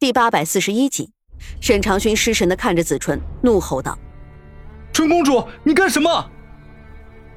[0.00, 1.10] 第八百四十一集，
[1.60, 3.98] 沈长勋失神的看着子纯，怒吼道
[4.94, 6.30] ：“纯公主，你干什么？”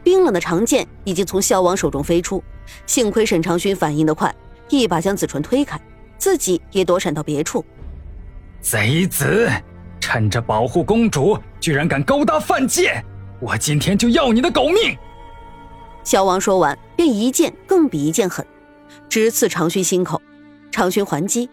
[0.03, 2.43] 冰冷的长剑已经从萧王手中飞出，
[2.85, 4.31] 幸亏沈长勋反应的快，
[4.69, 5.81] 一把将子纯推开，
[6.19, 7.65] 自己也躲闪到别处。
[8.61, 9.49] 贼子，
[9.99, 13.03] 趁着保护公主，居然敢勾搭犯贱！
[13.39, 14.95] 我今天就要你的狗命！
[16.03, 18.45] 萧王说完，便一剑更比一剑狠，
[19.09, 20.21] 直刺长勋心口。
[20.71, 21.49] 长勋还击。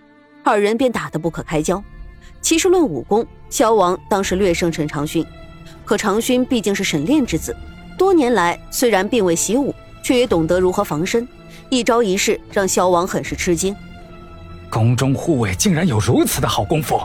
[0.49, 1.83] 二人便打得不可开交。
[2.41, 5.23] 其实论武功，萧王当时略胜陈长勋，
[5.85, 7.55] 可长勋毕竟是沈炼之子，
[7.99, 11.29] 多年来虽然并未习武，却也懂得如何防身。
[11.69, 13.77] 一招一式让萧王很是吃惊。
[14.71, 16.99] 宫中护卫竟然有如此的好功夫？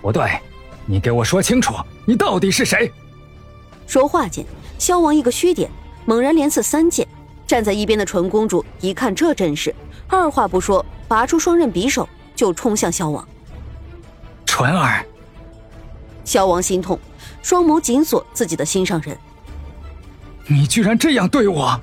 [0.00, 0.38] 不对，
[0.86, 2.92] 你给我说清楚，你到底是谁？
[3.88, 4.46] 说话间，
[4.78, 5.68] 萧王一个虚点，
[6.04, 7.04] 猛然连刺三剑。
[7.48, 9.74] 站在一边的纯公主一看这阵势，
[10.06, 12.08] 二话不说，拔出双刃匕首。
[12.40, 13.28] 就冲向萧王，
[14.46, 15.04] 纯儿。
[16.24, 16.98] 萧王心痛，
[17.42, 19.14] 双眸紧锁自己的心上人。
[20.46, 21.78] 你居然这样对我！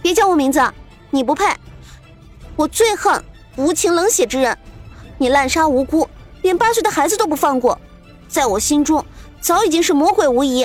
[0.00, 0.62] 别叫我名字，
[1.10, 1.46] 你不配！
[2.54, 3.20] 我最恨
[3.56, 4.56] 无情冷血之人。
[5.18, 6.08] 你滥杀无辜，
[6.42, 7.76] 连八岁的孩子都不放过，
[8.28, 9.04] 在我心中
[9.40, 10.64] 早已经是魔鬼无疑。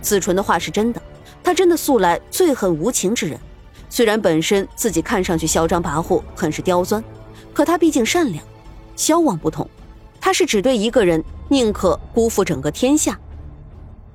[0.00, 1.02] 子纯的话是真的，
[1.42, 3.36] 他真的素来最恨无情之人。
[3.90, 7.02] 虽然本身自己看上去嚣张跋扈，很是刁钻。
[7.52, 8.44] 可他毕竟善良，
[8.96, 9.68] 萧王不同，
[10.20, 13.18] 他是只对一个人，宁可辜负整个天下。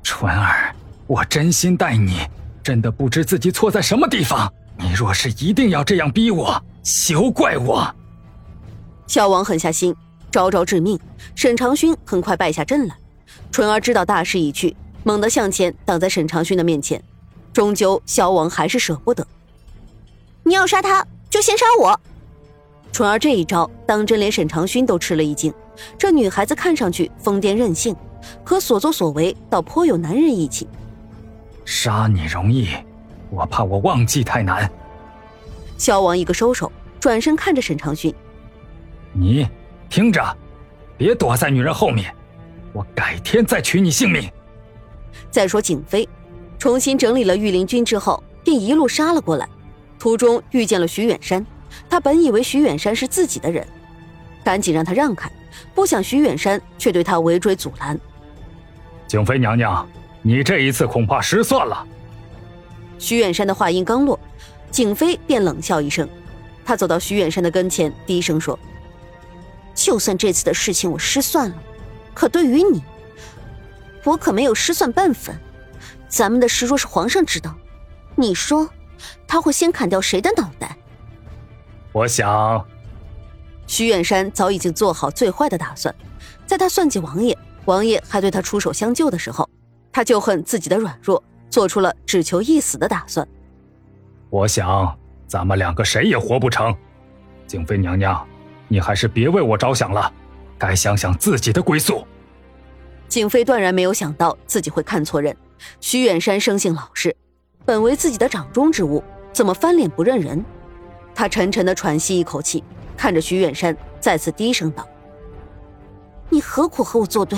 [0.03, 0.73] 纯儿，
[1.07, 2.19] 我真心待你，
[2.61, 4.51] 真的不知自己错在什么地方。
[4.77, 7.93] 你若是一定要这样逼我，休怪我。
[9.07, 9.95] 萧王狠下心，
[10.31, 10.99] 招招致命。
[11.35, 12.95] 沈长勋很快败下阵来。
[13.51, 17.01] 纯儿知道大势已去，猛地向前挡在沈长勋的面前。
[17.53, 19.25] 终究，萧王还是舍不得。
[20.43, 21.99] 你要杀他，就先杀我。
[22.93, 25.51] 纯儿这一招，当真连沈长勋都吃了一惊。
[25.97, 27.95] 这女孩子看上去疯癫任性，
[28.43, 30.67] 可所作所为倒颇有男人义气。
[31.65, 32.69] 杀你容易，
[33.31, 34.69] 我怕我忘记太难。
[35.75, 38.13] 萧王一个收手，转身看着沈长勋
[39.11, 39.47] ：“你
[39.89, 40.23] 听着，
[40.95, 42.13] 别躲在女人后面，
[42.73, 44.29] 我改天再取你性命。”
[45.31, 46.07] 再说景妃，
[46.59, 49.49] 重新整理了御林军之后，便一路杀了过来，
[49.97, 51.43] 途中遇见了徐远山。
[51.89, 53.65] 他本以为徐远山是自己的人，
[54.43, 55.31] 赶紧让他让开，
[55.73, 57.99] 不想徐远山却对他围追阻拦。
[59.07, 59.87] 景妃娘娘，
[60.21, 61.85] 你这一次恐怕失算了。
[62.97, 64.19] 徐远山的话音刚落，
[64.71, 66.07] 景妃便冷笑一声，
[66.65, 68.57] 她走到徐远山的跟前，低声说
[69.75, 71.55] ：“就算这次的事情我失算了，
[72.13, 72.81] 可对于你，
[74.03, 75.35] 我可没有失算半分。
[76.07, 77.53] 咱们的事若是皇上知道，
[78.15, 78.69] 你说
[79.27, 80.77] 他会先砍掉谁的脑袋？”
[81.93, 82.65] 我想，
[83.67, 85.93] 徐远山早已经做好最坏的打算，
[86.47, 89.47] 在他算计王爷，王爷还对他出手相救的时候，
[89.91, 93.27] 他就恨自己的软弱，做出了只求一死的打算。
[94.31, 96.75] 我想，咱们两个谁也活不成。
[97.45, 98.27] 景妃娘娘，
[98.67, 100.11] 你还是别为我着想了，
[100.57, 102.03] 该想想自己的归宿。
[103.07, 105.37] 景妃断然没有想到自己会看错人。
[105.79, 107.15] 徐远山生性老实，
[107.63, 110.43] 本为自己的掌中之物，怎么翻脸不认人？
[111.15, 112.63] 他沉沉的喘息一口气，
[112.97, 114.87] 看着徐远山，再次低声道
[116.29, 117.37] ：“你何苦和我作对？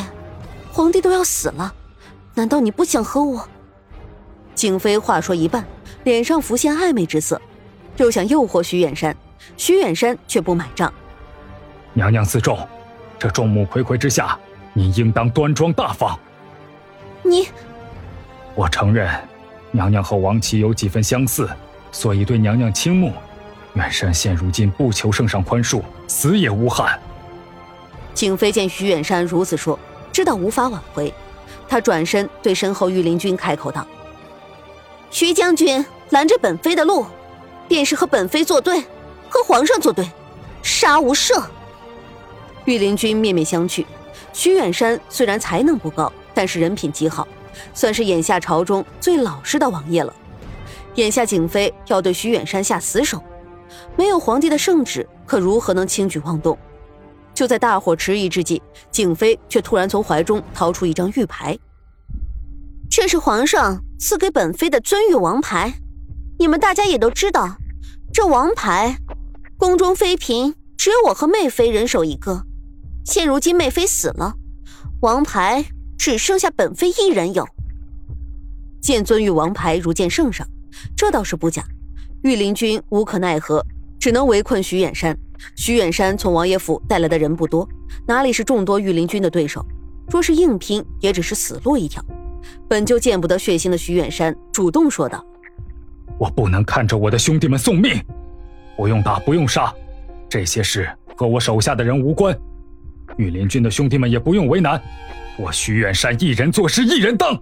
[0.71, 1.73] 皇帝都要死了，
[2.33, 3.47] 难道你不想和我？”
[4.55, 5.65] 景妃话说一半，
[6.05, 7.41] 脸上浮现暧昧之色，
[7.97, 9.15] 又想诱惑徐远山，
[9.57, 10.91] 徐远山却不买账
[11.93, 12.57] ：“娘娘自重，
[13.19, 14.39] 这众目睽睽之下，
[14.73, 16.17] 你应当端庄大方。”
[17.21, 17.49] 你，
[18.53, 19.13] 我承认，
[19.71, 21.49] 娘娘和王琦有几分相似，
[21.91, 23.11] 所以对娘娘倾慕。
[23.75, 26.99] 远山现如今不求圣上宽恕，死也无憾。
[28.13, 29.77] 景妃见徐远山如此说，
[30.11, 31.13] 知道无法挽回，
[31.67, 33.85] 她转身对身后御林军开口道
[35.11, 37.05] ：“徐将军拦着本妃的路，
[37.67, 38.79] 便是和本妃作对，
[39.29, 40.09] 和皇上作对，
[40.63, 41.43] 杀无赦。”
[42.63, 43.85] 御林军面面相觑。
[44.31, 47.27] 徐远山虽然才能不高，但是人品极好，
[47.73, 50.13] 算是眼下朝中最老实的王爷了。
[50.95, 53.21] 眼下景妃要对徐远山下死手。
[53.97, 56.57] 没有皇帝的圣旨，可如何能轻举妄动？
[57.33, 58.61] 就在大伙迟疑之际，
[58.91, 61.57] 景妃却突然从怀中掏出一张玉牌。
[62.89, 65.73] 这是皇上赐给本妃的尊玉王牌，
[66.39, 67.57] 你们大家也都知道，
[68.13, 68.97] 这王牌，
[69.57, 72.45] 宫中妃嫔只有我和媚妃人手一个。
[73.05, 74.33] 现如今媚妃死了，
[75.01, 75.65] 王牌
[75.97, 77.45] 只剩下本妃一人有。
[78.81, 80.47] 见尊玉王牌如见圣上，
[80.95, 81.63] 这倒是不假。
[82.23, 83.65] 御林军无可奈何。
[84.05, 85.17] 只能围困徐远山。
[85.55, 87.67] 徐远山从王爷府带来的人不多，
[88.05, 89.65] 哪里是众多御林军的对手？
[90.11, 92.05] 若是硬拼，也只是死路一条。
[92.67, 95.25] 本就见不得血腥的徐远山主动说道
[96.21, 97.99] ：“我不能看着我的兄弟们送命，
[98.77, 99.73] 不用打，不用杀，
[100.29, 100.87] 这些事
[101.17, 102.37] 和我手下的人无关。
[103.17, 104.79] 御林军的兄弟们也不用为难，
[105.35, 107.35] 我徐远山一人做事一人当。”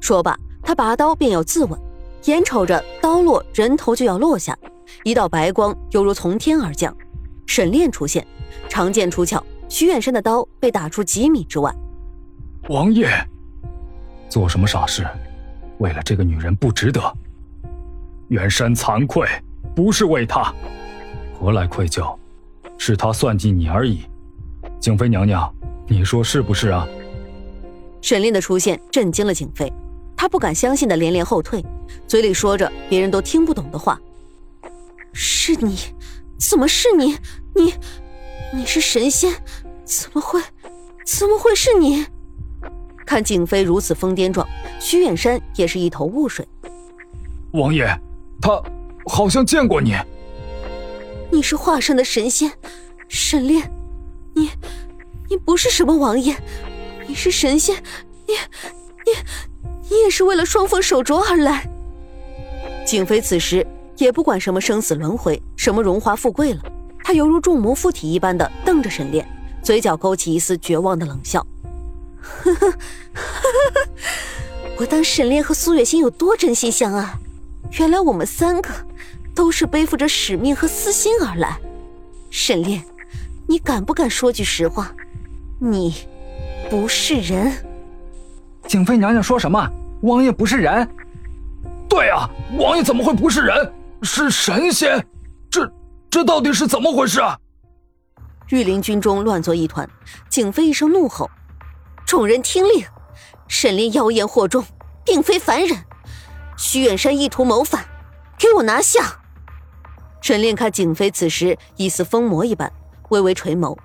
[0.00, 1.78] 说罢，他拔刀便要自刎，
[2.24, 4.56] 眼瞅着刀落，人头就要落下，
[5.04, 6.94] 一道白光犹如从天而降，
[7.46, 8.26] 沈炼出现，
[8.68, 11.74] 长剑出鞘，徐远山的刀被打出几米之外。
[12.68, 13.08] 王爷，
[14.28, 15.06] 做什么傻事？
[15.78, 17.00] 为了这个女人不值得。
[18.28, 19.26] 远山惭愧，
[19.74, 20.54] 不是为她，
[21.38, 22.16] 何来愧疚？
[22.78, 24.00] 是他算计你而已。
[24.78, 25.52] 景妃娘娘，
[25.86, 26.86] 你说是不是啊？
[28.00, 29.70] 沈炼的出现震惊了景妃。
[30.16, 31.64] 她不敢相信的连连后退，
[32.06, 34.00] 嘴里说着别人都听不懂的话
[35.12, 35.78] ：“是你？
[36.38, 37.16] 怎么是你？
[37.54, 37.74] 你，
[38.54, 39.32] 你是神仙？
[39.84, 40.40] 怎么会？
[41.04, 42.06] 怎么会是你？”
[43.04, 44.46] 看景妃如此疯癫状，
[44.78, 46.46] 徐远山也是一头雾水。
[47.52, 47.86] 王爷，
[48.40, 48.62] 他
[49.06, 49.96] 好像见过你。
[51.30, 52.52] 你是华山的神仙，
[53.08, 53.70] 沈炼，
[54.34, 54.50] 你，
[55.28, 56.36] 你不是什么王爷，
[57.06, 57.76] 你是神仙，
[58.26, 58.34] 你，
[59.04, 59.12] 你。
[59.90, 61.68] 你也是为了双凤手镯而来。
[62.86, 63.66] 景妃此时
[64.04, 66.62] 也不管什么生死轮回，什么荣华富贵了，
[67.04, 69.26] 他犹如众魔附体一般的瞪着沈炼，
[69.62, 71.44] 嘴角勾起一丝绝望的冷笑。
[72.20, 72.78] 呵呵呵呵，
[74.78, 77.14] 我当沈炼和苏月心有多真心相爱，
[77.78, 78.68] 原来我们三个
[79.34, 81.58] 都是背负着使命和私心而来。
[82.30, 82.82] 沈炼，
[83.46, 84.92] 你敢不敢说句实话？
[85.58, 85.94] 你
[86.70, 87.52] 不是人。
[88.66, 89.68] 景妃娘娘说什么？
[90.02, 90.88] 王爷不是人，
[91.88, 93.72] 对啊，王爷怎么会不是人？
[94.02, 95.06] 是神仙？
[95.50, 95.70] 这
[96.10, 97.36] 这到底是怎么回事啊？
[98.48, 99.88] 御林军中乱作一团，
[100.28, 101.30] 景妃一声怒吼
[102.06, 102.84] ：“众人听令！
[103.46, 104.64] 沈炼妖言惑众，
[105.04, 105.78] 并非凡人。
[106.56, 107.84] 徐远山意图谋反，
[108.38, 109.20] 给我拿下！”
[110.20, 112.72] 沈炼看景妃此时已似疯魔一般，
[113.10, 113.76] 微微垂眸，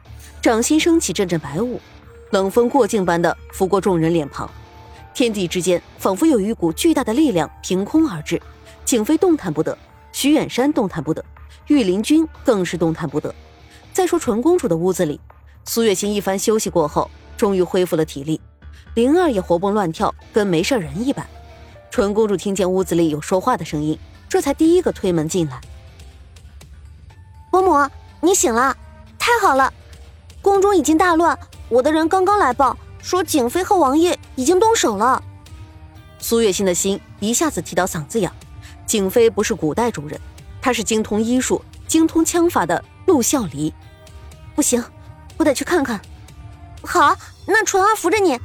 [0.42, 1.80] 掌心升起阵阵白雾，
[2.32, 4.50] 冷风过境般的拂过众人脸庞。
[5.14, 8.42] 天地之间仿佛有一股巨大的力量凭空而至，
[8.84, 9.78] 景妃动弹不得，
[10.16, 11.22] 徐远山动弹不得，
[11.68, 13.36] 御林军更是动弹不得。
[13.92, 15.20] 再说纯公主的屋子里，
[15.66, 18.40] 苏月心一番休息过后，终于恢复了体力，
[18.94, 21.28] 灵儿也活蹦乱跳，跟没事人一般。
[21.92, 25.60] 纯公主听见屋子里有说话的声音，这才第一个推门进来。
[27.52, 27.92] 伯母，
[28.22, 28.74] 你醒了，
[29.20, 29.74] 太好了，
[30.42, 32.78] 宫中已经大乱，我的人刚刚来报。
[33.02, 35.22] 说景妃和王爷已经动手了，
[36.20, 38.32] 苏月心的心一下子提到嗓子眼。
[38.86, 40.20] 景妃不是古代中人，
[40.62, 43.74] 她是精通医术、精通枪法的陆孝离。
[44.56, 44.84] 不行，
[45.38, 46.00] 我得去看看。
[46.84, 47.16] 好，
[47.46, 48.40] 那纯儿扶着你。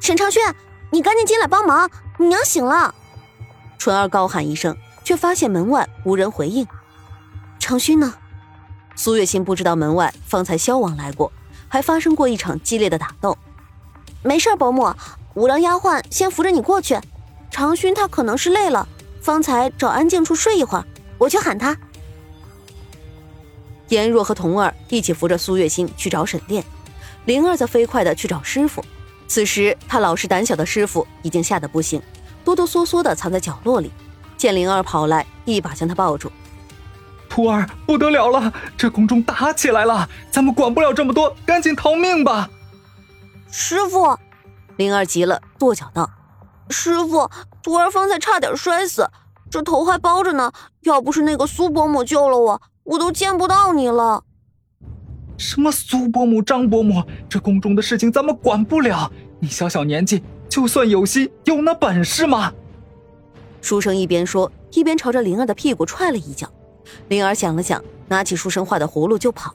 [0.00, 0.42] 沈长轩，
[0.90, 2.94] 你赶紧进来帮忙，你娘醒了。
[3.78, 6.66] 纯儿高喊一声，却发现门外无人回应。
[7.58, 8.14] 长勋呢？
[8.96, 11.32] 苏月心不知道门外方才萧王来过，
[11.68, 13.36] 还发生过一场激烈的打斗。
[14.22, 14.92] 没事，伯母，
[15.34, 16.98] 我让丫鬟先扶着你过去。
[17.50, 18.88] 长勋他可能是累了，
[19.22, 20.84] 方才找安静处睡一会儿，
[21.16, 21.76] 我去喊他。
[23.88, 26.64] 颜若和童儿一起扶着苏月心去找沈炼，
[27.24, 28.84] 灵儿则飞快的去找师傅。
[29.28, 32.02] 此时他老实胆小的师傅已经吓得不行，
[32.44, 33.90] 哆哆嗦嗦的藏在角落里。
[34.36, 36.32] 见灵儿跑来，一把将他抱住。
[37.28, 42.50] 徒儿不得了了，这宫中打起来了，咱们管不了这么多，赶紧逃命吧。
[43.50, 44.18] 师傅，
[44.76, 46.10] 灵儿急了，跺脚道
[46.70, 47.30] ：“师傅，
[47.62, 49.08] 徒儿方才差点摔死，
[49.50, 50.52] 这头还包着呢。
[50.82, 54.24] 要不是那个苏伯母救了我，我都见不到你了。”
[55.38, 57.02] 什么苏伯母、张伯母？
[57.28, 59.10] 这宫中的事情咱们管不了。
[59.40, 62.52] 你小小年纪，就算有心，有那本事吗？
[63.60, 66.48] 书生一边说，一边朝着灵儿的屁股踹了一脚。
[67.08, 69.54] 灵儿想了想，拿起书生画的葫芦就跑。